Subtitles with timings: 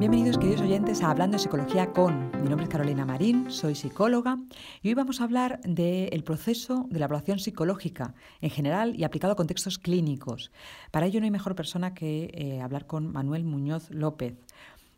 [0.00, 2.30] Bienvenidos queridos oyentes a Hablando de Psicología con.
[2.40, 4.38] Mi nombre es Carolina Marín, soy psicóloga
[4.80, 9.34] y hoy vamos a hablar del proceso de la evaluación psicológica en general y aplicado
[9.34, 10.52] a contextos clínicos.
[10.90, 14.38] Para ello no hay mejor persona que eh, hablar con Manuel Muñoz López,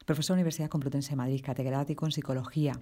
[0.06, 2.78] profesor de la Universidad Complutense de Madrid, catedrático en psicología.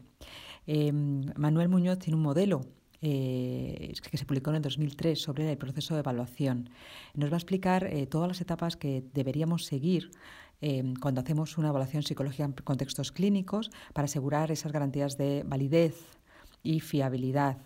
[0.66, 2.60] Em, Manuel Muñoz tiene un modelo
[3.00, 6.68] eh, que se publicó en el 2003 sobre el proceso de evaluación.
[7.14, 10.10] Nos va a explicar eh, todas las etapas que deberíamos seguir
[10.60, 15.96] Em, cuando hacemos una evaluación psicológica en contextos clínicos para asegurar esas garantías de validez
[16.62, 17.56] y fiabilidad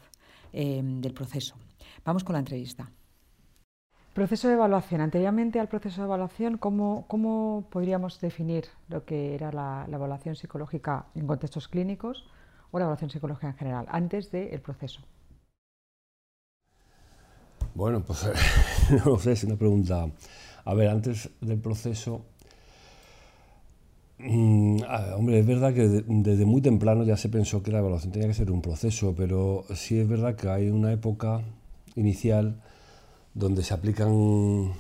[0.52, 1.56] em, del proceso.
[2.04, 2.90] Vamos con la entrevista.
[4.14, 5.00] Proceso de evaluación.
[5.00, 11.26] Anteriormente al proceso de evaluación, ¿cómo, podríamos definir lo que era la, evaluación psicológica en
[11.26, 12.24] contextos clínicos
[12.70, 15.00] o la evaluación psicológica en general, antes del proceso?
[17.74, 18.24] Bueno, pues
[19.04, 20.06] no sé, es una pregunta.
[20.64, 22.24] A ver, antes del proceso
[24.18, 24.80] Mm,
[25.16, 28.34] hombre, es verdad que desde muy temprano ya se pensó que la evaluación tenía que
[28.34, 31.42] ser un proceso, pero sí es verdad que hay una época
[31.96, 32.60] inicial
[33.34, 34.72] donde se aplican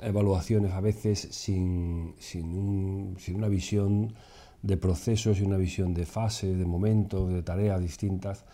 [0.00, 4.14] evaluaciones a veces sin, sin, una visión
[4.62, 8.44] de procesos y una visión de fases, de momentos, de tareas distintas.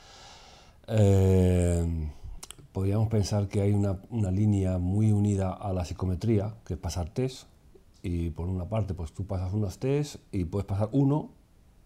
[0.89, 1.85] Eh,
[2.73, 7.09] podríamos pensar que hay una, una, línea muy unida a la psicometría, que es pasar
[7.11, 7.49] test,
[8.07, 11.33] y por una parte pues tú pasas unos test y puedes pasar uno,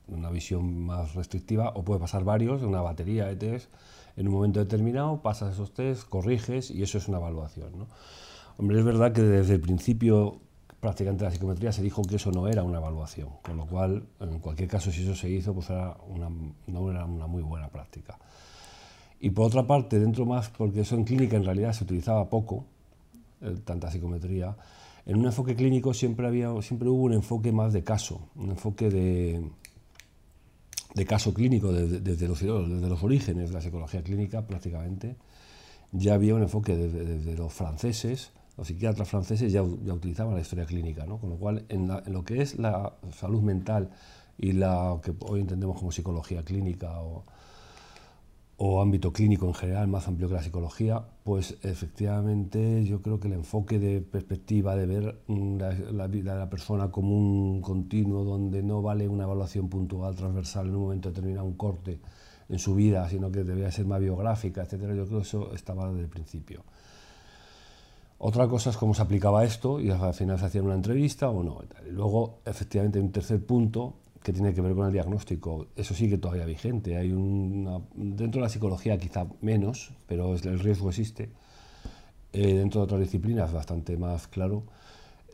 [0.06, 3.72] una visión más restrictiva, o puedes pasar varios, una batería de test,
[4.18, 7.70] en un momento determinado pasas esos test, corriges y eso es una evaluación.
[7.78, 7.86] ¿no?
[8.58, 10.40] Hombre, es verdad que desde el principio
[10.78, 14.40] prácticamente la psicometría se dijo que eso no era una evaluación, con lo cual, en
[14.40, 16.28] cualquier caso, si eso se hizo, pues era una,
[16.66, 18.18] no era una muy buena práctica.
[19.20, 22.66] Y por otra parte, dentro más, porque eso en clínica en realidad se utilizaba poco,
[23.40, 24.55] eh, tanta psicometría,
[25.06, 28.90] en un enfoque clínico siempre, había, siempre hubo un enfoque más de caso, un enfoque
[28.90, 29.42] de,
[30.94, 35.16] de caso clínico desde, los, orígenes de la psicología clínica prácticamente.
[35.92, 40.66] Ya había un enfoque desde, los franceses, los psiquiatras franceses ya, ya utilizaban la historia
[40.66, 41.18] clínica, ¿no?
[41.18, 43.90] con lo cual en, en, lo que es la salud mental
[44.39, 47.24] y la que hoy entendemos como psicología clínica o,
[48.62, 53.28] o ámbito clínico en general, más amplio que la psicología, pues efectivamente yo creo que
[53.28, 55.56] el enfoque de perspectiva, de ver mm,
[55.92, 60.66] la, vida de la persona como un continuo donde no vale una evaluación puntual, transversal,
[60.66, 62.00] en un momento determinado, un corte
[62.50, 65.88] en su vida, sino que debía ser más biográfica, etcétera, yo creo que eso estaba
[65.88, 66.62] desde el principio.
[68.18, 71.42] Otra cosa es cómo se aplicaba esto y al final se hacía una entrevista o
[71.42, 71.62] no.
[71.88, 76.45] Luego, efectivamente, un tercer punto que tiene que ver con el diagnóstico, eso sigue todavía
[76.45, 76.97] vigente.
[76.97, 81.31] Hay una, dentro de la psicología quizá menos, pero el riesgo existe.
[82.33, 84.64] Eh, dentro de otras disciplinas bastante más claro.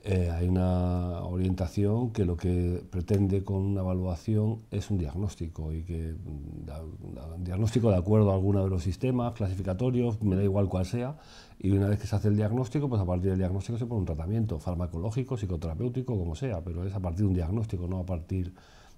[0.08, 5.82] Eh, hay una orientación que lo que pretende con una evaluación es un diagnóstico y
[5.82, 10.86] que un diagnóstico de acuerdo a alguno de los sistemas clasificatorios, me da igual cuál
[10.86, 11.18] sea,
[11.58, 13.98] y una vez que se hace el diagnóstico, pues a partir del diagnóstico se pone
[13.98, 18.06] un tratamiento farmacológico, psicoterapéutico, como sea, pero es a partir de un diagnóstico, no a
[18.06, 18.54] partir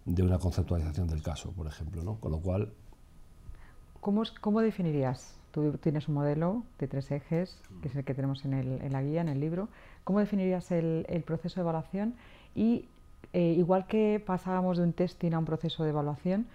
[0.08, 2.02] de una conceptualización del caso, por ejemplo.
[2.02, 2.16] ¿no?
[2.16, 2.72] Con lo cual...
[4.00, 5.36] ¿Cómo, ¿Cómo, definirías?
[5.50, 9.20] Tú tienes un modelo de tres ejes, que es el que tenemos en, la guía,
[9.20, 9.68] en el libro.
[10.04, 12.14] ¿Cómo definirías el, el proceso de evaluación?
[12.54, 12.86] Y
[13.32, 16.46] eh, igual que pasábamos de un testing a un proceso de evaluación,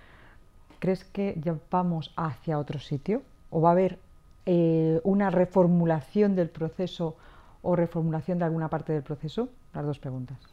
[0.79, 3.21] ¿crees que ya vamos hacia otro sitio?
[3.49, 3.99] ¿O va a haber
[4.45, 7.15] eh, una reformulación del proceso
[7.61, 9.49] o reformulación de alguna parte del proceso?
[9.73, 10.52] Las dos preguntas.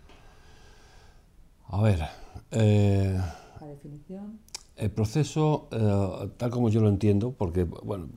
[1.72, 2.00] A ver.
[2.50, 3.16] Eh,
[3.60, 4.40] la definición.
[4.76, 8.08] El proceso, eh, tal como yo lo entiendo, porque bueno,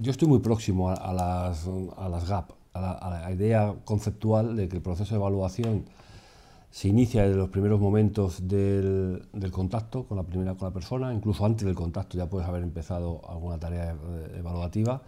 [0.00, 4.76] yo estoy muy próximo a, las, a las, GAP, a la, idea conceptual de que
[4.76, 5.84] el proceso de evaluación
[6.70, 11.12] se inicia desde los primeros momentos del, del, contacto con la primera con la persona,
[11.12, 15.02] incluso antes del contacto ya puedes haber empezado alguna tarea eh, evaluativa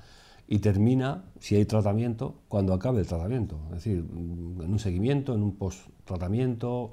[0.49, 5.43] y termina, si hay tratamiento, cuando acabe el tratamiento, es decir, en un seguimiento, en
[5.45, 6.91] un post-tratamiento,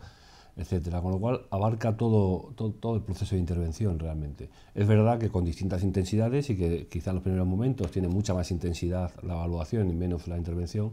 [0.59, 4.50] etcétera, con lo cual abarca todo, todo, el proceso de intervención realmente.
[4.75, 8.33] Es verdad que con distintas intensidades y que quizá en los primeros momentos tiene mucha
[8.33, 10.91] más intensidad la evaluación y menos la intervención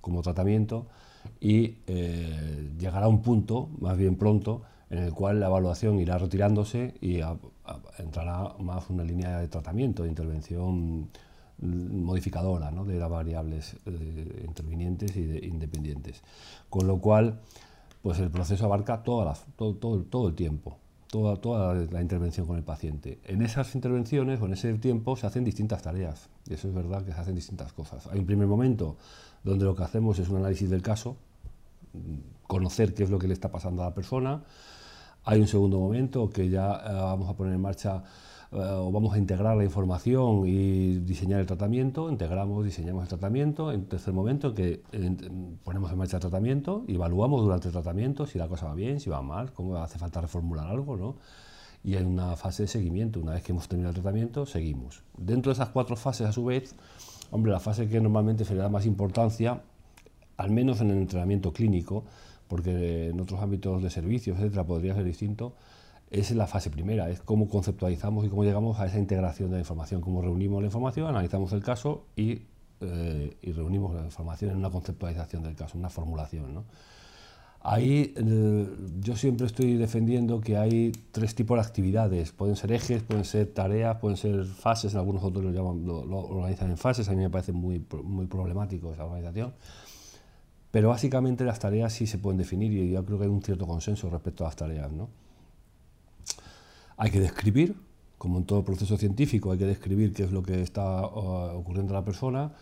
[0.00, 0.86] como tratamiento
[1.40, 6.94] y eh, llegará un punto, más bien pronto, en el cual la evaluación irá retirándose
[7.00, 7.20] y
[7.98, 11.08] entrará más una línea de tratamiento, de intervención
[11.58, 12.84] modificadora ¿no?
[12.84, 16.22] de las variables eh, intervinientes y de, independientes.
[16.68, 17.40] Con lo cual,
[18.04, 19.32] pues el proceso abarca todo,
[20.28, 20.76] el tiempo,
[21.08, 23.18] toda, la intervención con el paciente.
[23.24, 27.02] En esas intervenciones o en ese tiempo se hacen distintas tareas, y eso es verdad
[27.02, 28.06] que se hacen distintas cosas.
[28.08, 28.98] Hay un primer momento
[29.42, 31.16] donde lo que hacemos es un análisis del caso,
[32.46, 34.42] conocer qué es lo que le está pasando a la persona.
[35.24, 38.04] Hay un segundo momento que ya eh, vamos a poner en marcha
[38.50, 43.72] o vamos a integrar la información y diseñar el tratamiento, integramos, diseñamos el tratamiento.
[43.72, 44.82] En tercer momento que
[45.64, 49.10] ponemos en marcha el tratamiento, evaluamos durante el tratamiento si la cosa va bien, si
[49.10, 51.16] va mal, cómo hace falta reformular algo, ¿no?
[51.82, 55.02] Y hay una fase de seguimiento, una vez que hemos terminado el tratamiento, seguimos.
[55.18, 56.74] Dentro de esas cuatro fases, a su vez,
[57.30, 59.60] hombre, la fase que normalmente se le da más importancia,
[60.38, 62.04] al menos en el entrenamiento clínico,
[62.48, 65.54] porque en otros ámbitos de servicios, etcétera, podría ser distinto,
[66.20, 69.60] es la fase primera, es cómo conceptualizamos y cómo llegamos a esa integración de la
[69.60, 72.42] información, cómo reunimos la información, analizamos el caso y,
[72.80, 76.54] eh, reunimos la información en una conceptualización del caso, una formulación.
[76.54, 76.64] ¿no?
[77.60, 78.68] Ahí eh,
[79.00, 83.46] yo siempre estoy defendiendo que hay tres tipos de actividades, pueden ser ejes, pueden ser
[83.48, 87.18] tareas, pueden ser fases, algunos autores lo, llaman, lo, lo organizan en fases, a mí
[87.18, 89.54] me parece muy, muy problemático esa organización
[90.74, 93.64] pero básicamente las tareas sí se pueden definir y yo creo que hay un cierto
[93.64, 94.90] consenso respecto a las tareas.
[94.90, 95.08] ¿no?
[96.96, 97.76] Hay que describir,
[98.18, 101.94] como en todo proceso científico, hay que describir qué es lo que está uh, ocurriendo
[101.94, 102.52] a la persona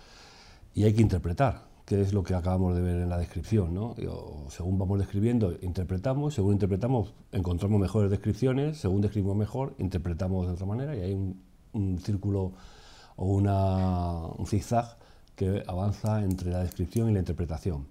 [0.74, 3.74] y hay que interpretar, qué es lo que acabamos de ver en la descripción.
[3.74, 3.94] ¿no?
[4.48, 10.66] según vamos describiendo, interpretamos, según interpretamos, encontramos mejores descripciones, según describimos mejor, interpretamos de otra
[10.66, 12.52] manera y hay un, círculo
[13.16, 14.96] o una, un zigzag
[15.36, 17.86] que avanza entre la descripción y la interpretación.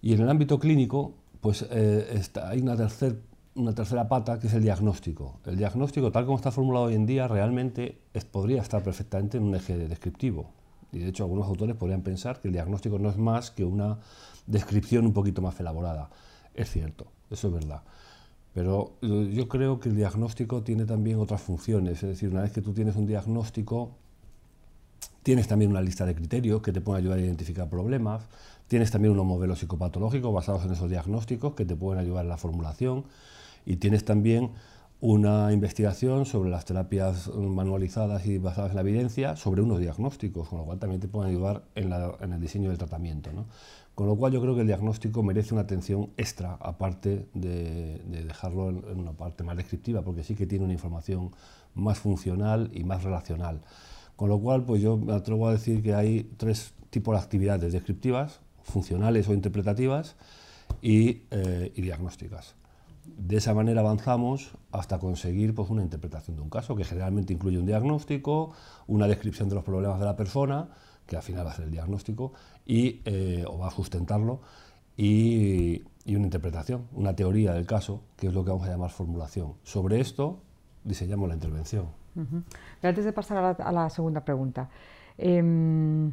[0.00, 3.20] Y en el ámbito clínico, pues eh, hay una, tercer,
[3.54, 5.40] una tercera pata que es el diagnóstico.
[5.44, 7.98] El diagnóstico, tal como está formulado hoy en día, realmente
[8.30, 10.50] podría estar perfectamente en un eje descriptivo.
[10.92, 13.98] Y de hecho, algunos autores podrían pensar que el diagnóstico no es más que una
[14.46, 16.10] descripción un poquito más elaborada.
[16.54, 17.82] Es cierto, eso es verdad.
[18.54, 22.02] Pero eh, yo creo que el diagnóstico tiene también otras funciones.
[22.02, 23.96] Es decir, una vez que tú tienes un diagnóstico,
[25.22, 28.28] Tienes también una lista de criterios que te pueden ayudar a identificar problemas.
[28.66, 32.36] Tienes también unos modelos psicopatológicos basados en esos diagnósticos que te pueden ayudar en la
[32.36, 33.04] formulación.
[33.66, 34.52] Y tienes también
[35.00, 40.58] una investigación sobre las terapias manualizadas y basadas en la evidencia sobre unos diagnósticos, con
[40.58, 43.30] lo cual también te pueden ayudar en, el diseño del tratamiento.
[43.94, 48.70] Con lo cual yo creo que el diagnóstico merece una atención extra, aparte de, dejarlo
[48.70, 51.30] en, en, una parte más descriptiva, porque sí que tiene una información
[51.74, 53.60] más funcional y más relacional.
[54.18, 57.72] Con lo cual, pues yo me atrevo a decir que hay tres tipos de actividades
[57.72, 60.16] descriptivas, funcionales o interpretativas
[60.82, 62.56] y, eh, diagnósticas.
[63.16, 67.60] De esa manera avanzamos hasta conseguir pues, una interpretación de un caso, que generalmente incluye
[67.60, 68.50] un diagnóstico,
[68.88, 70.68] una descripción de los problemas de la persona,
[71.06, 72.32] que al final va a ser el diagnóstico,
[72.66, 74.40] y, eh, o va a sustentarlo,
[74.96, 78.90] y, y, una interpretación, una teoría del caso, que es lo que vamos a llamar
[78.90, 79.54] formulación.
[79.62, 80.40] Sobre esto
[80.88, 81.86] diseñamos la intervención.
[82.82, 84.68] Antes de pasar a la, segunda pregunta,
[85.16, 86.12] em,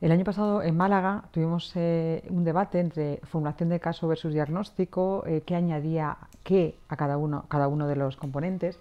[0.00, 5.24] el año pasado en Málaga tuvimos eh, un debate entre formulación de caso versus diagnóstico,
[5.26, 8.78] eh, qué añadía qué a cada uno, cada uno de los componentes.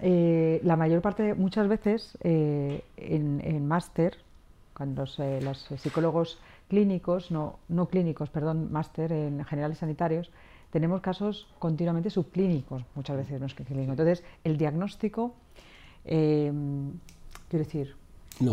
[0.00, 4.18] Eh, la mayor parte, muchas veces en, máster,
[4.74, 6.38] cuando los, los, psicólogos
[6.68, 10.30] clínicos, no, no clínicos, perdón, máster en generales sanitarios,
[10.70, 13.92] tenemos casos continuamente subclínicos, muchas veces no es que clínicos.
[13.92, 15.34] Entonces, el diagnóstico
[16.04, 16.52] eh,
[17.48, 17.94] quiero decir,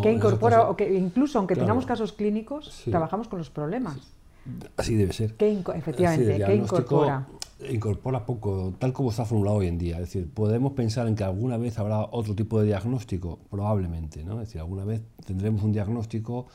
[0.01, 3.97] que incorpora, o que incluso aunque tengamos casos clínicos, trabajamos con los problemas.
[4.77, 5.35] Así debe ser.
[5.35, 7.27] Que efectivamente, ¿qué incorpora?
[7.69, 9.95] Incorpora poco, tal como está formulado hoy en día.
[9.95, 14.41] Es decir, podemos pensar en que alguna vez habrá otro tipo de diagnóstico, probablemente, ¿no?
[14.41, 16.47] Es decir, alguna vez tendremos un diagnóstico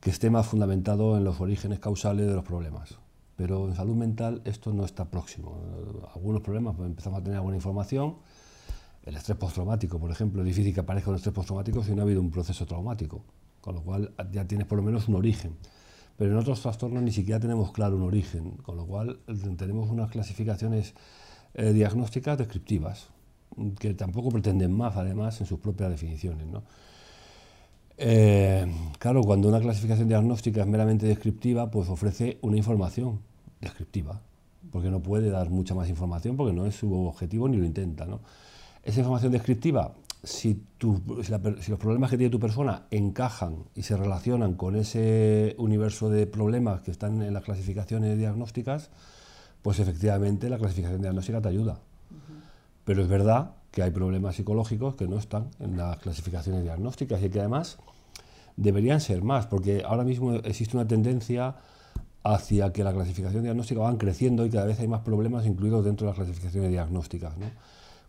[0.00, 2.98] que esté más fundamentado en los orígenes causales de los problemas.
[3.38, 5.60] Pero en salud mental esto no está próximo.
[6.12, 8.16] Algunos problemas pues, empezamos a tener alguna información,
[9.04, 12.04] el estrés postraumático, por ejemplo, es difícil que aparezca un estrés postraumático si no ha
[12.04, 13.22] habido un proceso traumático,
[13.60, 15.56] con lo cual ya tienes por lo menos un origen.
[16.16, 19.20] Pero en otros trastornos ni siquiera tenemos claro un origen, con lo cual
[19.56, 20.94] tenemos unas clasificaciones
[21.54, 23.06] eh, diagnósticas descriptivas,
[23.78, 26.44] que tampoco pretenden más, además, en sus propias definiciones.
[27.98, 28.66] Eh,
[28.98, 33.27] claro, cuando una clasificación diagnóstica es meramente descriptiva, pues ofrece una información
[33.60, 34.20] descriptiva,
[34.70, 38.04] porque no puede dar mucha más información, porque no es su objetivo ni lo intenta.
[38.06, 38.20] ¿no?
[38.82, 44.76] Esa información descriptiva, si, los problemas que tiene tu persona encajan y se relacionan con
[44.76, 48.90] ese universo de problemas que están en las clasificaciones diagnósticas,
[49.62, 51.80] pues efectivamente la clasificación diagnóstica te ayuda.
[52.84, 57.28] Pero es verdad que hay problemas psicológicos que no están en las clasificaciones diagnósticas y
[57.28, 57.78] que además
[58.56, 61.56] deberían ser más, porque ahora mismo existe una tendencia
[62.22, 66.06] hacia que la clasificación diagnóstica van creciendo y cada vez hay más problemas incluidos dentro
[66.06, 67.34] de las clasificaciones diagnósticas.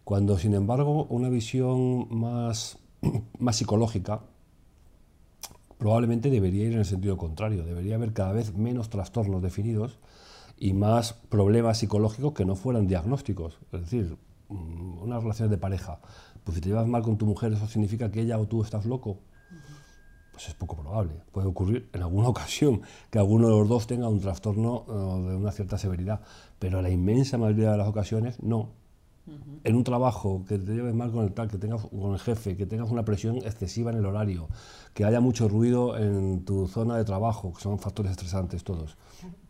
[0.03, 2.77] Cuando, sin embargo, una visión más,
[3.39, 4.21] más psicológica
[5.77, 7.63] probablemente debería ir en el sentido contrario.
[7.63, 9.99] Debería haber cada vez menos trastornos definidos,
[10.59, 13.57] y más problemas psicológicos que no fueran diagnósticos.
[13.71, 14.17] Es decir,
[14.49, 15.99] mm, una relación de pareja.
[16.43, 18.85] Pues si te llevas mal con tu mujer, ¿eso significa que ella o tú estás
[18.85, 19.19] loco?
[20.39, 21.21] Pues es poco probable.
[21.33, 25.35] Puede ocurrir en alguna ocasión que alguno de los dos tenga un trastorno eh, de
[25.35, 26.21] una cierta severidad,
[26.59, 28.69] pero en la inmensa mayoría de las ocasiones no.
[29.65, 32.55] En un trabajo que te lleves mal con el tal, que tengas con el jefe,
[32.55, 34.47] que tengas una presión excesiva en el horario,
[34.93, 38.97] que haya mucho ruido en tu zona de trabajo, que son factores estresantes todos.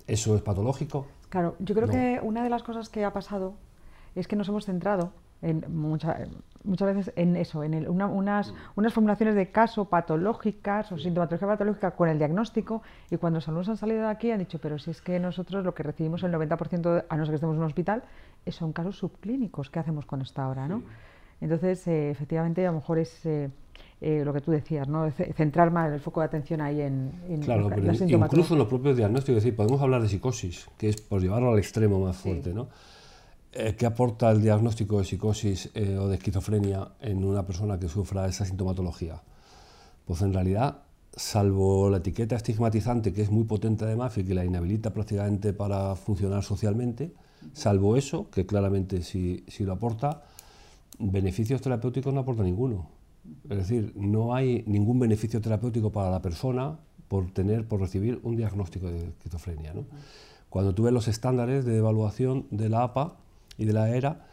[0.08, 1.06] ¿Eso es patológico?
[1.30, 3.54] Claro, yo creo que una de las cosas que ha pasado
[4.16, 5.64] es que nos hemos centrado en
[6.64, 12.10] muchas veces en eso, en unas, unas formulaciones de caso patológicas o sintomatología patológica con
[12.10, 15.02] el diagnóstico y cuando los alumnos han salido de aquí han dicho, pero si es
[15.02, 18.04] que nosotros lo que recibimos el 90%, a no ser que estemos en un hospital,
[18.48, 20.68] son casos subclínicos, ¿qué hacemos con esta hora?
[20.68, 20.84] ¿no?
[21.42, 23.50] Entonces, eh, efectivamente, a lo mejor es eh,
[24.02, 25.10] eh, lo que tú decías, ¿no?
[25.12, 28.98] centrar más el foco de atención ahí en, en claro, pero incluso en los propios
[28.98, 32.54] diagnósticos, es decir, podemos hablar de psicosis, que es por llevarlo al extremo más fuerte,
[32.54, 32.68] ¿no?
[33.52, 37.90] Eh, ¿Qué aporta el diagnóstico de psicosis eh, o de esquizofrenia en una persona que
[37.90, 39.24] sufra esa sintomatología?
[40.06, 40.84] Pues en realidad,
[41.16, 45.96] salvo la etiqueta estigmatizante, que es muy potente además y que la inhabilita prácticamente para
[45.96, 47.12] funcionar socialmente,
[47.54, 50.22] salvo eso, que claramente sí, lo aporta,
[51.00, 52.88] beneficios terapéuticos no aporta ninguno.
[53.50, 56.78] Es decir, no hay ningún beneficio terapéutico para la persona
[57.08, 59.74] por tener, por recibir un diagnóstico de esquizofrenia.
[60.52, 63.18] Cuando tú ves los estándares de evaluación de la APA,
[63.60, 64.26] y de la ERA,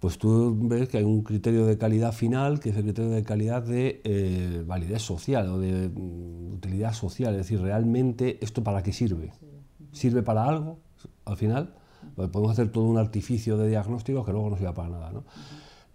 [0.00, 3.22] pues tú ves que hay un criterio de calidad final, que es el criterio de
[3.22, 8.82] calidad de eh, validez social o de mm, utilidad social, es decir, realmente esto para
[8.82, 9.32] qué sirve.
[9.92, 10.78] ¿Sirve para algo
[11.24, 11.74] al final?
[12.16, 15.10] Pues podemos hacer todo un artificio de diagnóstico que luego no sirve para nada.
[15.10, 15.24] ¿no?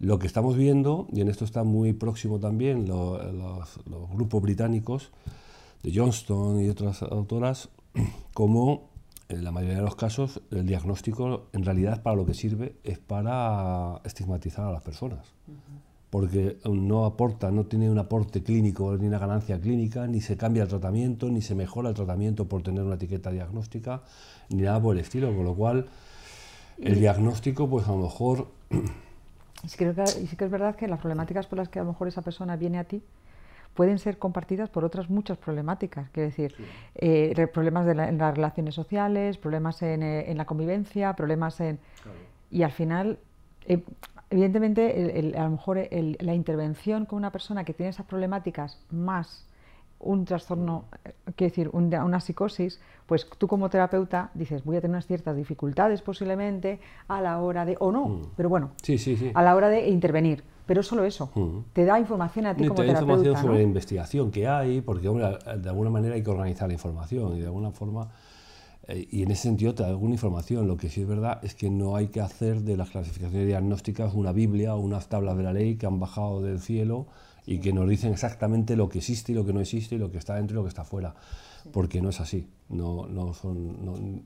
[0.00, 3.20] Lo que estamos viendo, y en esto está muy próximo también los,
[3.86, 5.12] los grupos británicos
[5.82, 7.68] de Johnston y otras autoras,
[8.34, 8.89] como
[9.30, 12.98] en la mayoría de los casos, el diagnóstico en realidad para lo que sirve es
[12.98, 15.26] para estigmatizar a las personas.
[16.10, 20.64] Porque no aporta, no tiene un aporte clínico ni una ganancia clínica, ni se cambia
[20.64, 24.02] el tratamiento, ni se mejora el tratamiento por tener una etiqueta diagnóstica,
[24.48, 25.34] ni nada por el estilo.
[25.34, 25.86] Con lo cual,
[26.78, 28.48] el diagnóstico, pues a lo mejor.
[29.62, 31.78] Y sí, creo que, y sí que es verdad que las problemáticas por las que
[31.78, 33.02] a lo mejor esa persona viene a ti,
[33.74, 36.54] pueden ser compartidas por otras muchas problemáticas, quiero decir,
[36.94, 41.78] eh, problemas de en las relaciones sociales, problemas en, eh, en la convivencia, problemas en...
[42.50, 43.18] Y al final,
[43.66, 43.82] eh,
[44.28, 49.46] evidentemente, a lo mejor la intervención con una persona que tiene esas problemáticas más
[50.00, 50.86] un trastorno,
[51.36, 56.00] quiero decir, una psicosis, pues tú como terapeuta dices, voy a tener unas ciertas dificultades
[56.02, 58.22] posiblemente a la hora de, o no, mm.
[58.36, 59.30] pero bueno, sí, sí, sí.
[59.34, 60.42] a la hora de intervenir.
[60.66, 61.72] Pero solo eso, mm.
[61.72, 63.00] te da información a ti como terapeuta.
[63.00, 66.30] Te da información sobre la investigación que hay, porque hombre, de alguna manera hay que
[66.30, 68.08] organizar la información y de alguna forma,
[68.86, 70.68] eh, y en ese sentido te da alguna información.
[70.68, 74.14] Lo que sí es verdad es que no hay que hacer de las clasificaciones diagnósticas
[74.14, 77.08] una Biblia o unas tablas de la ley que han bajado del cielo
[77.46, 80.10] y que nos dicen exactamente lo que existe y lo que no existe y lo
[80.10, 81.14] que está dentro y lo que está fuera,
[81.72, 82.48] porque no es así.
[82.68, 84.24] No, no son,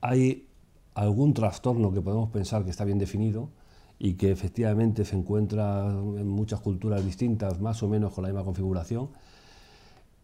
[0.00, 0.46] hay
[0.94, 3.50] algún trastorno que podemos pensar que está bien definido
[3.98, 8.44] y que efectivamente se encuentra en muchas culturas distintas, más o menos con la misma
[8.44, 9.10] configuración,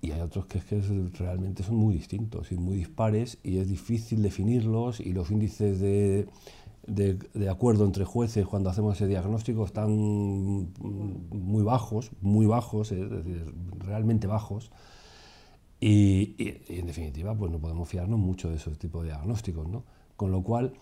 [0.00, 0.80] y hay otros que, que
[1.18, 6.28] realmente son muy distintos y muy dispares y es difícil definirlos y los índices de
[6.86, 13.54] de, acuerdo entre jueces cuando hacemos ese diagnóstico están muy bajos, muy bajos, es decir,
[13.78, 14.70] realmente bajos.
[15.80, 16.34] Y,
[16.68, 19.84] en definitiva, pues no podemos fiarnos mucho de ese tipo de diagnósticos, ¿no?
[20.16, 20.72] Con lo cual,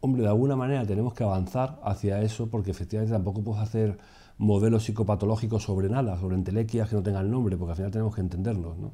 [0.00, 3.98] hombre, de alguna manera tenemos que avanzar hacia eso porque efectivamente tampoco puedes hacer
[4.38, 8.22] modelos psicopatológicos sobre nada, sobre entelequias que no tengan nombre, porque al final tenemos que
[8.22, 8.92] entendernos, ¿no?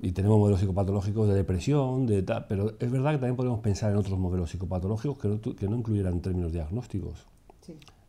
[0.00, 3.90] Y tenemos modelos psicopatológicos de depresión, de tal, pero es verdad que también podemos pensar
[3.90, 7.26] en otros modelos psicopatológicos que no, que no incluyeran términos diagnósticos.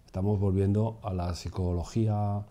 [0.05, 2.43] Estamos volviendo a la psicología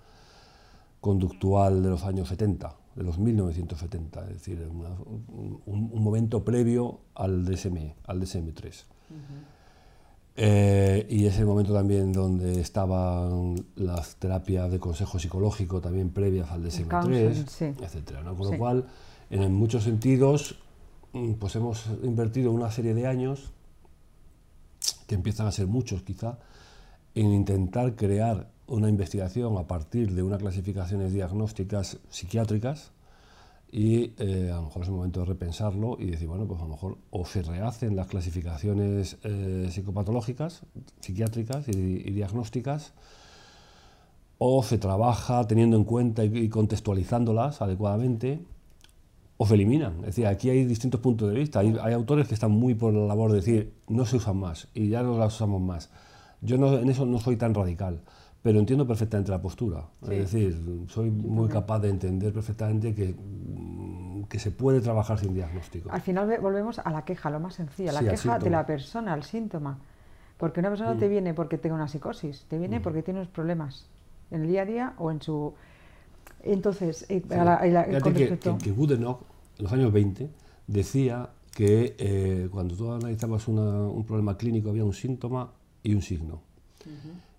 [1.00, 7.95] conductual de los años 70, de los 1970, es decir, un, momento previo al DSM,
[8.07, 8.85] al DSM-3.
[10.40, 16.50] Eh, y es el momento también donde estaban las terapias de consejo psicológico también previas
[16.50, 18.37] al DSM-3, etcétera, ¿no?
[18.37, 18.87] Con lo cual
[19.30, 20.56] en muchos sentidos,
[21.12, 23.50] mm, pues hemos invertido una serie de años,
[25.06, 26.38] que empiezan a ser muchos quizá,
[27.14, 32.92] en intentar crear una investigación a partir de unas clasificaciones diagnósticas psiquiátricas
[33.70, 36.64] y eh, a lo mejor es el momento de repensarlo y decir, bueno, pues a
[36.64, 40.62] lo mejor o se rehacen las clasificaciones eh, psicopatológicas,
[41.00, 42.92] psiquiátricas y, diagnósticas,
[44.38, 48.40] o se trabaja teniendo en cuenta y contextualizándolas adecuadamente,
[49.38, 50.00] o se eliminan.
[50.00, 51.61] Es decir, aquí hay distintos puntos de vista.
[51.61, 54.68] Hay, hay, autores que están muy por la labor de decir, no se usan más
[54.75, 55.90] y ya no las usamos más.
[56.40, 58.00] Yo no, en eso no soy tan radical,
[58.42, 59.85] pero entiendo perfectamente la postura.
[60.02, 63.14] Es decir, soy muy capaz de entender perfectamente que,
[64.28, 65.90] que se puede trabajar sin diagnóstico.
[65.92, 69.23] Al final volvemos a la queja, lo más sencillo, la queja de la persona, al
[69.23, 69.78] síntoma.
[70.37, 71.11] Porque una persona no te mm.
[71.11, 72.83] viene porque tenga una psicosis, te viene mm.
[72.83, 73.87] porque tiene unos problemas
[74.30, 75.54] en el día a día o en su
[76.42, 80.30] entonces, eh, que, que, en los años 20,
[80.66, 86.40] decía que eh, cuando tú analizabas un problema clínico había un síntoma y un signo.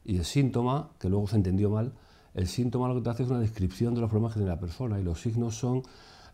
[0.05, 1.93] Y el síntoma, que luego se entendió mal,
[2.33, 4.59] el síntoma lo que te hace es una descripción de los problemas que tiene la
[4.59, 5.83] persona y los signos son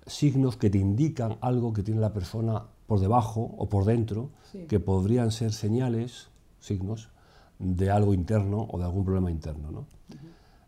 [0.05, 4.29] signos que te indican algo que tiene la persona por debajo o por dentro,
[4.67, 7.09] que podrían ser señales, signos,
[7.59, 9.71] de algo interno o de algún problema interno.
[9.71, 9.85] ¿no?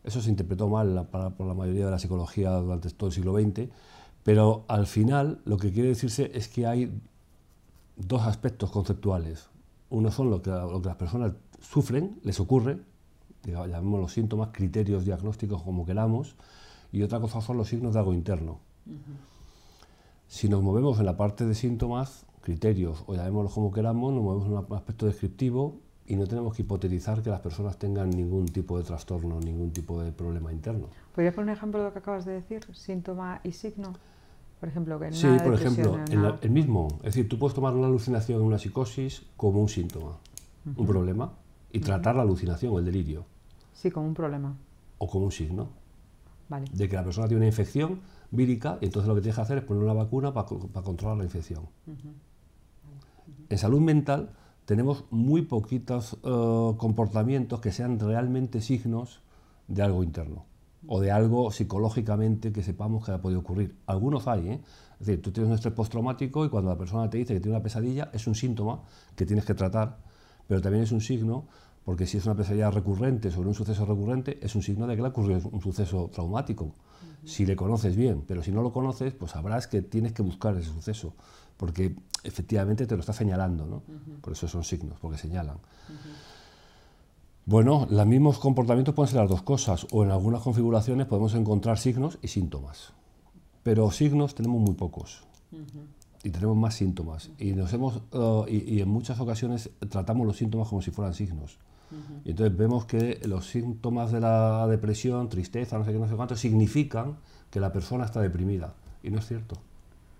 [0.07, 3.67] Eso se interpretó mal por la mayoría de la psicología durante todo el siglo XX,
[4.23, 6.97] pero al final lo que quiere decirse es que hay
[7.97, 9.49] dos aspectos conceptuales.
[9.89, 12.79] Uno son lo que, las personas sufren, les ocurre,
[13.43, 16.37] llamemos los síntomas, criterios diagnósticos como queramos,
[16.93, 18.59] y otra cosa son los signos de algo interno.
[20.29, 24.45] Si nos movemos en la parte de síntomas, criterios, o llamémoslos como queramos, nos movemos
[24.45, 28.77] en un aspecto descriptivo, y no tenemos que hipotetizar que las personas tengan ningún tipo
[28.77, 30.87] de trastorno, ningún tipo de problema interno.
[31.13, 32.65] ¿Podrías poner un ejemplo de lo que acabas de decir?
[32.73, 33.93] Síntoma y signo.
[34.59, 35.99] Por ejemplo, que Sí, por ejemplo,
[36.41, 36.87] el mismo.
[36.99, 40.17] Es decir, tú puedes tomar una alucinación, una psicosis, como un síntoma,
[40.75, 41.33] un problema,
[41.71, 43.25] y tratar la alucinación o el delirio.
[43.73, 44.55] Sí, como un problema.
[44.97, 45.67] O como un signo.
[46.49, 46.65] Vale.
[46.73, 47.99] De que la persona tiene una infección
[48.31, 51.25] vírica y entonces lo que tienes que hacer es poner una vacuna para, controlar la
[51.25, 51.67] infección.
[53.49, 54.31] En salud mental
[54.67, 59.21] tenemos muy poquitos eh, comportamientos que sean realmente signos
[59.69, 60.45] de algo interno
[60.85, 63.77] o de algo psicológicamente que sepamos que ha podido ocurrir.
[63.85, 64.61] Algunos hay, ¿eh?
[64.99, 67.55] es decir, tú tienes un estrés postraumático y cuando la persona te dice que tiene
[67.55, 68.81] una pesadilla es un síntoma
[69.15, 69.99] que tienes que tratar,
[70.47, 71.45] pero también es un signo
[71.85, 75.01] porque si es una pesadilla recurrente sobre un suceso recurrente, es un signo de que
[75.01, 76.75] le ha ocurrido un suceso traumático.
[77.23, 80.57] Si le conoces bien, pero si no lo conoces, pues sabrás que tienes que buscar
[80.57, 81.13] ese suceso
[81.57, 83.83] porque efectivamente te lo está señalando, ¿no?
[84.21, 85.57] Por eso son signos, porque señalan.
[87.45, 91.77] Bueno, los mismos comportamientos pueden ser las dos cosas, o en algunas configuraciones podemos encontrar
[91.77, 92.91] signos y síntomas,
[93.63, 95.23] pero signos tenemos muy pocos.
[96.23, 97.29] Y tenemos más síntomas.
[97.39, 101.57] Y, nos hemos, uh, y, en muchas ocasiones tratamos los síntomas como si fueran signos.
[102.25, 106.15] Y entonces vemos que los síntomas de la depresión, tristeza, no sé qué, no sé
[106.15, 107.15] cuánto, significan
[107.49, 108.73] que la persona está deprimida.
[109.03, 109.55] Y no es cierto.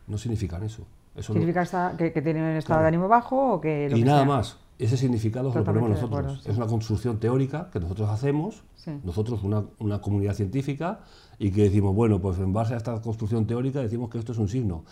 [0.07, 0.85] No significan eso.
[1.19, 4.57] ¿Significa que, que, tienen un estado de ánimo bajo o que Y nada más.
[4.79, 6.45] Ese significado lo ponemos nosotros.
[6.45, 8.63] Es una construcción teórica que nosotros hacemos,
[9.03, 10.99] nosotros una, una, comunidad científica,
[11.39, 14.37] y que decimos, bueno, pues en base a esta construcción teórica decimos que esto es
[14.37, 14.85] un signo.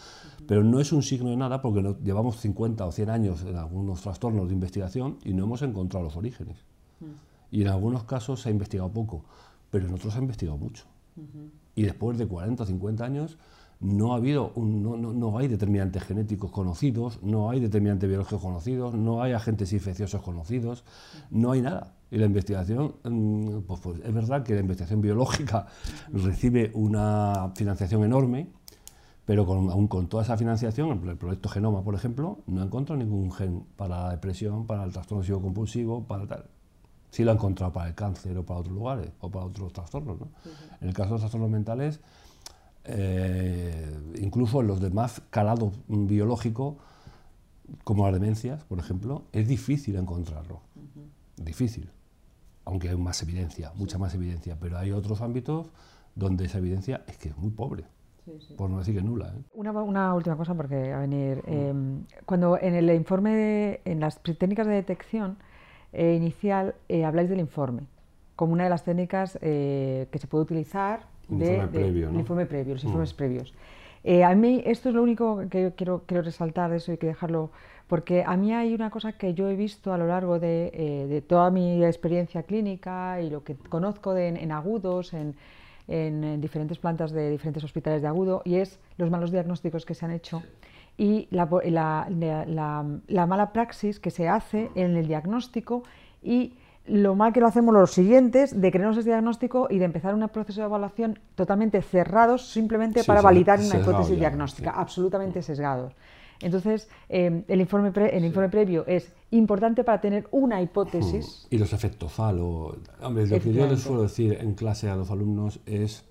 [0.47, 4.01] Pero no es un signo de nada porque llevamos 50 o 100 años en algunos
[4.01, 6.57] trastornos de investigación y no hemos encontrado los orígenes.
[7.51, 9.23] Y en algunos casos se ha investigado poco,
[9.69, 10.85] pero en otros se ha investigado mucho.
[11.75, 13.37] Y después de 40 o 50 años
[13.79, 19.21] no ha habido, no, no, hay determinantes genéticos conocidos, no hay determinantes biológicos conocidos, no
[19.21, 20.83] hay agentes infecciosos conocidos,
[21.29, 21.93] no hay nada.
[22.11, 25.67] Y la investigación, mm, pues, pues, es verdad que la investigación biológica
[26.13, 28.49] recibe una financiación enorme,
[29.25, 33.01] pero con, aún con toda esa financiación, el proyecto Genoma, por ejemplo, no ha encontrado
[33.01, 36.45] ningún gen para la depresión, para el trastorno compulsivo, para tal.
[37.09, 40.17] Sí lo ha encontrado para el cáncer o para otros lugares, o para otros trastornos.
[40.81, 42.01] En el caso de los trastornos mentales,
[42.87, 46.77] eh, incluso en los demás calado biológico,
[47.83, 50.61] como las demencias, por ejemplo, es difícil encontrarlo.
[51.37, 51.89] Difícil.
[52.63, 54.57] Aunque hay más evidencia, mucha más evidencia.
[54.59, 55.71] Pero hay otros ámbitos
[56.15, 57.85] donde esa evidencia es que es muy pobre.
[58.57, 59.33] Por no decir que nula.
[59.35, 59.41] ¿eh?
[59.53, 61.43] Una, última cosa, porque a venir.
[61.45, 65.37] Em, cuando en el informe, en las técnicas de detección
[65.93, 67.87] eh, inicial, habláis del informe
[68.35, 72.83] como una de las técnicas que se puede utilizar informe previo, el informe previo, los
[72.83, 73.17] informes mm.
[73.17, 73.53] previos.
[74.03, 77.07] Eh, a mí esto es lo único que quiero, quiero resaltar de eso y que
[77.07, 77.49] dejarlo,
[77.87, 81.07] porque a mí hay una cosa que yo he visto a lo largo de, eh,
[81.07, 85.35] de toda mi experiencia clínica y lo que conozco de, en, agudos, en,
[85.87, 90.05] en, diferentes plantas de diferentes hospitales de agudo, y es los malos diagnósticos que se
[90.05, 90.43] han hecho
[90.97, 95.83] y la, la, la, la mala praxis que se hace en el diagnóstico
[96.23, 96.53] y
[96.87, 100.27] lo mal que lo hacemos los siguientes, de creernos ese diagnóstico y de empezar un
[100.29, 105.93] proceso de evaluación totalmente cerrados simplemente para validar una hipótesis diagnóstica, absolutamente sesgados.
[106.41, 111.47] Entonces, eh, el, informe el informe previo es importante para tener una hipótesis.
[111.49, 112.77] Y los efectos falo.
[113.01, 116.03] Hombre, lo que yo les suelo decir en clase a los alumnos es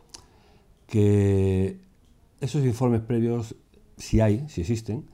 [0.87, 1.79] que
[2.41, 3.55] esos informes previos
[3.97, 5.05] si hay, si existen,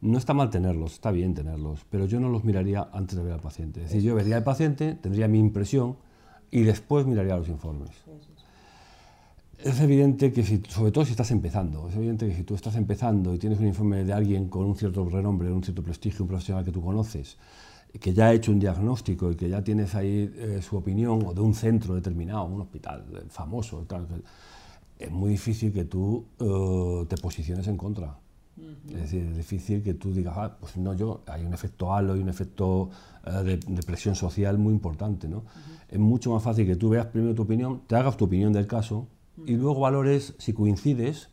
[0.00, 3.34] no está mal tenerlos, está bien tenerlos, pero yo no los miraría antes de ver
[3.34, 3.80] al paciente.
[3.80, 5.96] Es decir, yo vería al paciente, tendría mi impresión
[6.50, 7.90] y después miraría los informes.
[9.58, 12.76] Es evidente que, si, sobre todo si estás empezando, es evidente que si tú estás
[12.76, 16.28] empezando y tienes un informe de alguien con un cierto renombre, un cierto prestigio, un
[16.28, 17.36] profesional que tú conoces,
[18.00, 21.34] que ya ha hecho un diagnóstico y que ya tienes ahí eh, su opinión, o
[21.34, 23.86] de un centro determinado, un hospital famoso,
[24.98, 28.16] es muy difícil que tú eh, te posiciones en contra.
[28.88, 32.16] Es decir, es difícil que tú digas, ah, pues no, yo, hay un efecto halo
[32.16, 32.90] y un efecto
[33.24, 35.28] eh, de, presión social muy importante.
[35.28, 35.44] ¿no?
[35.88, 38.66] Es mucho más fácil que tú veas primero tu opinión, te hagas tu opinión del
[38.66, 39.06] caso
[39.46, 41.28] y luego valores si coincides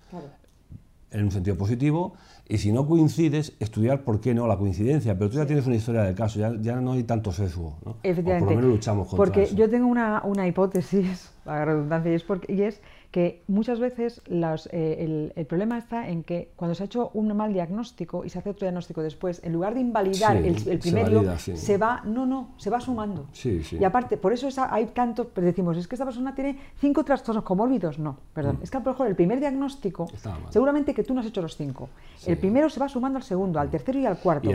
[1.12, 2.13] en un sentido positivo
[2.50, 5.18] y si no coincides, estudiar por qué no la coincidencia.
[5.18, 7.78] Pero tú ya tienes una historia del caso, ya, ya no hay tanto sesgo.
[7.86, 7.98] ¿no?
[8.04, 8.46] Efectivamente.
[8.46, 12.24] por lo menos luchamos contra porque yo tengo una, una hipótesis, la redundancia, y es,
[12.24, 16.86] porque, y es que muchas veces eh, el, problema está en que cuando se ha
[16.86, 20.80] hecho un mal diagnóstico y se hace otro diagnóstico después, en lugar de invalidar el,
[20.80, 23.28] primero, se, va, no, no, se va sumando.
[23.43, 27.98] y aparte, por eso hay tanto, decimos, es que esta persona tiene cinco trastornos comórbidos.
[27.98, 28.63] No, perdón, mm.
[28.63, 30.08] es que a lo mejor el primer diagnóstico,
[30.50, 31.89] seguramente que tú no has hecho los cinco.
[32.26, 34.50] El primero se va sumando al segundo, al tercero y al cuarto.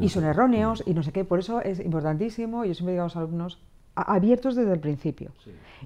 [0.00, 3.06] Y, son erróneos y no sé qué, por eso es importantísimo, yo siempre digo a
[3.06, 3.58] los alumnos,
[3.94, 5.30] abiertos desde el principio.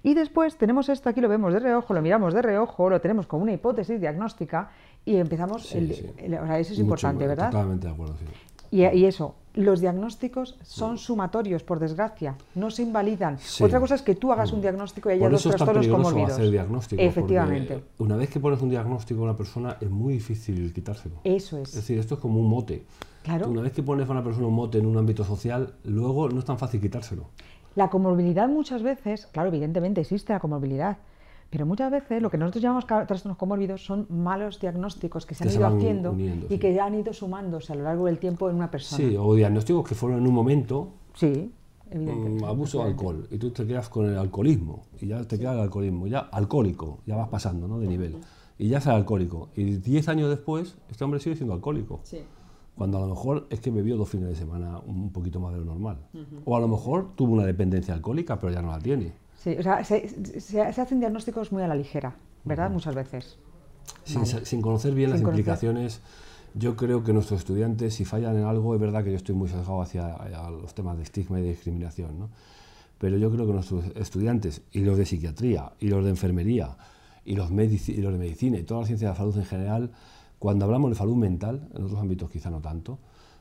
[0.03, 3.27] Y después tenemos esto, aquí lo vemos de reojo, lo miramos de reojo, lo tenemos
[3.27, 4.71] como una hipótesis diagnóstica
[5.05, 7.51] y empezamos, el, eso es importante, ¿verdad?
[7.51, 8.25] Totalmente de acuerdo, sí.
[8.71, 13.39] Y, y, eso, los diagnósticos son sumatorios, por desgracia, no se invalidan.
[13.61, 16.33] Otra cosa es que tú hagas un diagnóstico y haya dos trastornos comórbidos.
[16.33, 17.03] hacer diagnóstico.
[17.03, 17.83] Efectivamente.
[17.99, 21.17] Una vez que pones un diagnóstico a una persona es muy difícil quitárselo.
[21.25, 21.71] Eso es.
[21.71, 22.85] Es decir, esto es como un mote.
[23.23, 23.49] Claro.
[23.49, 26.39] Una vez que pones a una persona un mote en un ámbito social, luego no
[26.39, 27.31] es tan fácil quitárselo.
[27.79, 30.99] La comorbilidad muchas veces, claro, evidentemente existe la comorbilidad,
[31.49, 35.55] pero muchas veces lo que nosotros llamamos trastornos comórbidos son malos diagnósticos que se han
[35.55, 38.69] ido haciendo y que ya han ido sumándose a lo largo del tiempo en una
[38.69, 39.09] persona.
[39.09, 40.89] Sí, o diagnósticos que fueron en un momento.
[41.15, 41.53] Sí.
[41.95, 45.53] Mm, abuso de alcohol y tú te quedas con el alcoholismo y ya te queda
[45.53, 47.79] el alcoholismo, ya alcohólico, ya vas pasando ¿no?
[47.79, 48.17] de nivel
[48.59, 52.01] y ya es alcohólico y 10 años después este hombre sigue siendo alcohólico.
[52.03, 52.25] Sí
[52.79, 55.59] cuando a lo mejor es que bebió dos fines de semana un poquito más de
[55.59, 55.99] lo normal.
[56.45, 59.13] O a lo mejor tuvo una dependencia alcohólica, pero ya no la tiene.
[59.37, 62.15] Sí, o sea, se, hacen diagnósticos muy a la ligera,
[62.45, 62.71] ¿verdad?
[62.71, 63.37] Muchas veces.
[64.05, 66.01] Sin, conocer bien las implicaciones,
[66.55, 69.49] yo creo que nuestros estudiantes, si fallan en algo, es verdad que yo estoy muy
[69.49, 70.17] sesgado hacia,
[70.51, 72.31] los temas de estigma y de discriminación, ¿no?
[72.99, 76.77] Pero yo creo que nuestros estudiantes, y los de psiquiatría, y los de enfermería,
[77.25, 79.91] y los, y los de medicina, y toda la ciencia de la salud en general,
[80.39, 82.99] cuando hablamos de salud mental, en otros ámbitos quizá no tanto,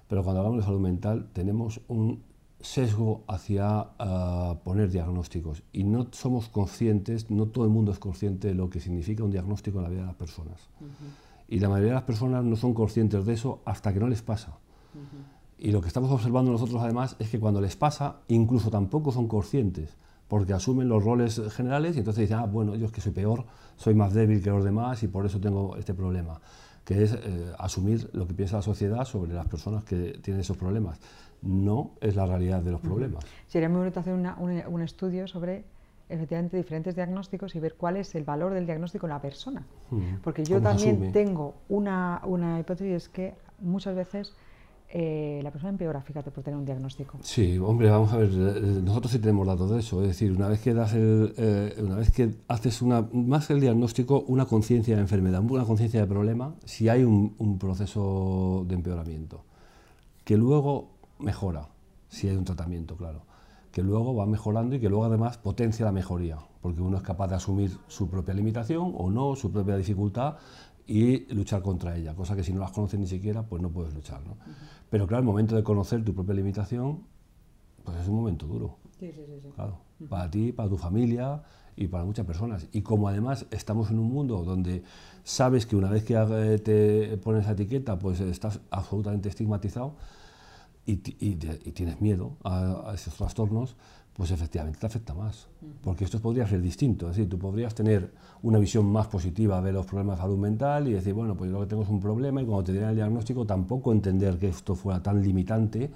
[0.08, 2.24] pero cuando hablamos de salud mental tenemos un
[2.60, 8.48] sesgo hacia ah, poner diagnósticos y no somos conscientes, no todo el mundo es consciente
[8.48, 10.70] de lo que significa un diagnóstico en la vida de las personas.
[11.48, 14.22] Y la mayoría de las personas no son conscientes de eso hasta que no les
[14.22, 14.58] pasa.
[15.60, 19.28] Y lo que estamos observando nosotros además es que cuando les pasa, incluso tampoco son
[19.28, 19.96] conscientes,
[20.28, 23.46] porque asumen los roles generales y entonces dicen, ah, bueno, yo es que soy peor,
[23.76, 26.42] soy más débil que los demás y por eso tengo este problema
[26.88, 30.56] que es eh, asumir lo que piensa la sociedad sobre las personas que tienen esos
[30.56, 30.98] problemas.
[31.42, 33.26] No es la realidad de los problemas.
[33.46, 35.66] Sería muy bonito hacer un, estudio sobre
[36.08, 39.68] efectivamente diferentes diagnósticos y ver cuál es el valor del diagnóstico en la persona.
[40.24, 44.34] Porque yo también tengo una, una hipótesis que muchas veces
[44.90, 47.20] eh, la persona empeora, fíjate, por tener un diagnóstico.
[47.22, 50.48] Sí, hombre, vamos a ver, eh, nosotros sí tenemos datos de eso, es decir, una
[50.48, 54.46] vez que das el, eh, una vez que haces una, más que el diagnóstico, una
[54.46, 59.44] conciencia de enfermedad, una conciencia de problema, si hay un, un, proceso de empeoramiento,
[60.24, 61.68] que luego mejora,
[62.08, 63.24] si hay un tratamiento, claro,
[63.74, 67.28] que luego va mejorando y que luego además potencia la mejoría, porque uno es capaz
[67.28, 70.38] de asumir su propia limitación o no, su propia dificultad
[70.88, 73.94] y luchar contra ella, cosa que si no las conoces ni siquiera, pues no puedes
[73.94, 74.26] luchar.
[74.26, 74.38] ¿no?
[74.90, 77.04] Pero claro, el momento de conocer tu propia limitación,
[77.84, 78.78] pues es un momento duro.
[79.00, 79.50] Sí, sí, sí.
[79.54, 81.44] Claro, para ti, para tu familia
[81.76, 82.68] y para muchas personas.
[82.72, 84.84] Y como además estamos en un mundo donde
[85.24, 86.16] sabes que una vez que
[86.64, 89.96] te pones la etiqueta, pues estás absolutamente estigmatizado
[90.86, 93.76] y, tienes miedo a, a esos trastornos,
[94.18, 95.48] pues efectivamente te afecta más.
[95.84, 97.10] Porque esto podría ser distinto.
[97.10, 100.88] Es decir, tú podrías tener una visión más positiva de los problemas de salud mental
[100.88, 102.90] y decir, bueno, pues yo lo que tengo es un problema y cuando te dieran
[102.90, 105.92] el diagnóstico tampoco entender que esto fuera tan limitante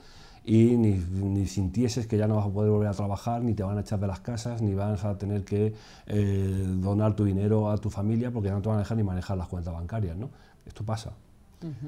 [0.45, 3.63] y ni, ni, sintieses que ya no vas a poder volver a trabajar, ni te
[3.63, 5.73] van a echar de las casas, ni vas a tener que
[6.05, 9.03] eh, donar tu dinero a tu familia porque ya no te van a dejar ni
[9.03, 10.15] manejar las cuentas bancarias.
[10.15, 10.29] ¿no?
[10.65, 11.13] Esto pasa.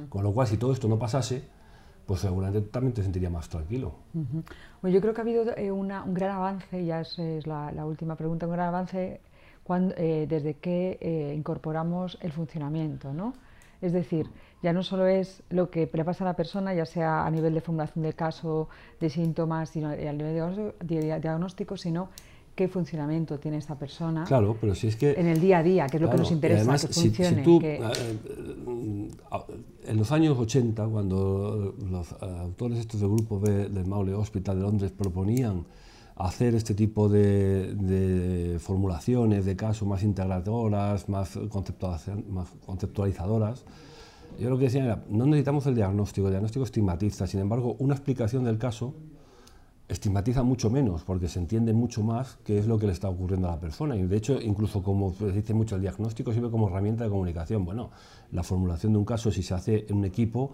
[0.09, 1.43] Con lo cual, si todo esto no pasase,
[2.05, 3.93] pues seguramente también te sentirías más tranquilo.
[4.83, 8.45] yo creo que ha habido eh, un gran avance, ya es, es la, última pregunta,
[8.45, 9.21] un gran avance
[9.63, 13.33] cuando, eh, desde que eh, incorporamos el funcionamiento, ¿no?
[13.81, 14.29] Es decir,
[14.61, 17.53] ya no solo es lo que le pasa a la persona, ya sea a nivel
[17.53, 22.09] de formulación del caso, de síntomas, sino a nivel de diagnóstico, sino
[22.55, 25.87] qué funcionamiento tiene esta persona claro, pero si es que, en el día a día,
[25.87, 27.43] que es lo que nos interesa, que funcione.
[29.85, 34.61] en los años 80, cuando los autores estos del grupo B del Maule Hospital de
[34.61, 35.65] Londres proponían
[36.15, 41.37] hacer este tipo de, formulaciones de casos más integradoras, más,
[42.29, 43.65] más conceptualizadoras,
[44.39, 47.93] yo lo que decía era, no necesitamos el diagnóstico, el diagnóstico estigmatiza, sin embargo, una
[47.93, 48.95] explicación del caso
[49.87, 53.47] estigmatiza mucho menos, porque se entiende mucho más qué es lo que le está ocurriendo
[53.47, 53.95] a la persona.
[53.95, 57.65] Y de hecho, incluso como se dice mucho, el diagnóstico sirve como herramienta de comunicación.
[57.65, 57.91] Bueno,
[58.31, 60.53] la formulación de un caso, si se hace en un equipo,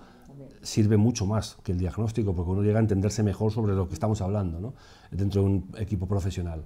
[0.61, 3.93] sirve mucho más que el diagnóstico, porque uno llega a entenderse mejor sobre lo que
[3.93, 4.73] estamos hablando ¿no?
[5.11, 6.65] dentro de un equipo profesional.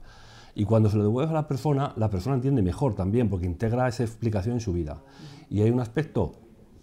[0.56, 3.88] Y cuando se lo devuelve a la persona, la persona entiende mejor también, porque integra
[3.88, 5.02] esa explicación en su vida.
[5.50, 6.34] Y hay un aspecto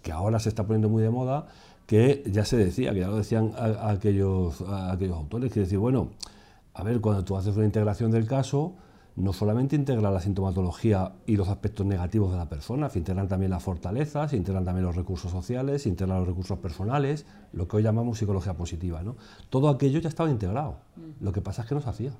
[0.01, 1.47] que ahora se está poniendo muy de moda,
[1.91, 3.51] que ya se decía, que ya lo decían
[3.81, 6.11] aquellos, aquellos autores, que decir, bueno,
[6.73, 8.75] a ver, cuando tú haces una integración del caso,
[9.17, 13.51] no solamente integra la sintomatología y los aspectos negativos de la persona, se integran también
[13.51, 17.75] las fortalezas, se integran también los recursos sociales, se integran los recursos personales, lo que
[17.75, 19.03] hoy llamamos psicología positiva.
[19.03, 19.17] ¿no?
[19.49, 20.77] Todo aquello ya estaba integrado.
[21.19, 22.13] Lo que pasa es que no se hacía.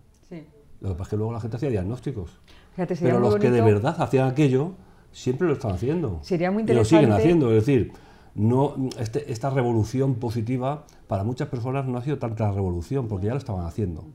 [0.82, 2.32] Lo que pasa es que luego la gente hacía diagnósticos.
[2.76, 4.74] Pero los que de verdad hacían aquello
[5.14, 6.20] siempre lo están haciendo.
[6.24, 6.90] Sería muy interesante.
[6.90, 7.50] Y lo siguen haciendo.
[7.52, 7.94] Es decir,
[8.36, 13.34] no, este, esta revolución positiva para muchas personas no ha sido tanta revolución porque ya
[13.34, 14.06] lo estaban haciendo.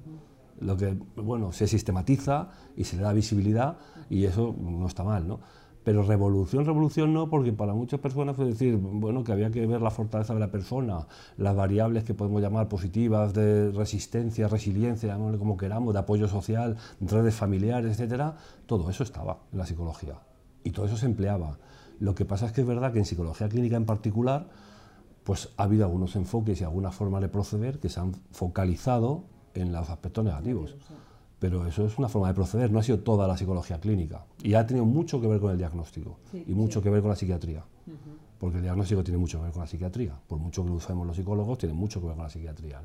[0.60, 3.76] Lo que, bueno, se sistematiza y se le da visibilidad
[4.08, 5.40] y eso no está mal, ¿no?
[5.84, 9.80] Pero revolución, revolución no, porque para muchas personas fue decir, bueno, que había que ver
[9.80, 15.38] la fortaleza de la persona, las variables que podemos llamar positivas de resistencia, resiliencia, llamémosle
[15.38, 18.34] como queramos, de apoyo social, redes familiares, etcétera,
[18.66, 20.14] todo eso estaba en la psicología
[20.64, 21.56] y todo eso se empleaba.
[21.98, 24.48] Lo que pasa es que es verdad que en psicología clínica en particular,
[25.24, 29.72] pues ha habido algunos enfoques y algunas formas de proceder que se han focalizado en
[29.72, 30.76] los aspectos negativos.
[31.38, 34.24] Pero eso es una forma de proceder, no ha sido toda la psicología clínica.
[34.42, 37.16] Y ha tenido mucho que ver con el diagnóstico y mucho que ver con la
[37.16, 37.64] psiquiatría.
[38.38, 40.14] Porque el diagnóstico tiene mucho que ver con la psiquiatría.
[40.26, 42.80] Por mucho que lo usemos los psicólogos, tiene mucho que ver con la psiquiatría.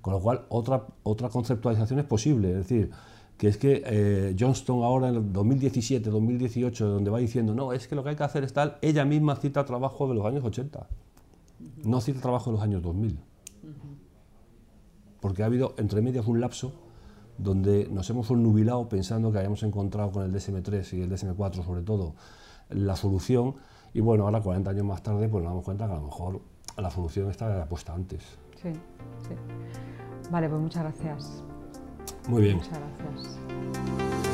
[0.00, 2.50] Con lo cual, otra, otra conceptualización es posible.
[2.50, 2.90] Es decir,
[3.38, 7.86] que es que eh, Johnston ahora en el 2017, 2018, donde va diciendo, no, es
[7.86, 10.44] que lo que hay que hacer es tal, ella misma cita trabajo de los años
[10.44, 10.86] 80,
[11.84, 13.18] no cita trabajo de los años 2000.
[15.20, 16.72] Porque ha habido entre medias un lapso
[17.38, 21.82] donde nos hemos nubilado pensando que habíamos encontrado con el DSM-3 y el DSM-4 sobre
[21.82, 22.14] todo
[22.70, 23.54] la solución
[23.94, 26.40] y bueno, ahora 40 años más tarde pues nos damos cuenta que a lo mejor
[26.76, 28.22] la solución está puesta antes.
[28.60, 29.34] Sí, sí.
[30.30, 31.44] Vale, pues muchas gracias.
[32.28, 32.56] Muy bien.
[32.56, 34.27] Muchas gracias.